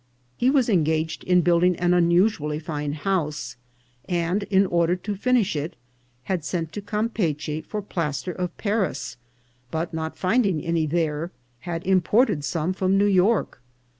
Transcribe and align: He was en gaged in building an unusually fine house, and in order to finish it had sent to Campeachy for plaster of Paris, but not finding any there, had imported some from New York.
He 0.35 0.49
was 0.49 0.67
en 0.67 0.83
gaged 0.83 1.23
in 1.25 1.41
building 1.41 1.75
an 1.75 1.93
unusually 1.93 2.57
fine 2.57 2.93
house, 2.93 3.55
and 4.09 4.41
in 4.49 4.65
order 4.65 4.95
to 4.95 5.15
finish 5.15 5.55
it 5.55 5.75
had 6.23 6.43
sent 6.43 6.71
to 6.71 6.81
Campeachy 6.81 7.61
for 7.63 7.83
plaster 7.83 8.31
of 8.31 8.57
Paris, 8.57 9.17
but 9.69 9.93
not 9.93 10.17
finding 10.17 10.59
any 10.65 10.87
there, 10.87 11.29
had 11.69 11.85
imported 11.85 12.43
some 12.43 12.73
from 12.73 12.97
New 12.97 13.05
York. 13.05 13.61